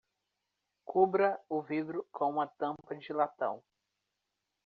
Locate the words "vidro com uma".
1.61-2.47